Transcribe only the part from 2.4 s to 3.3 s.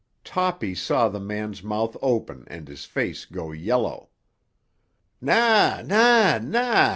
and his face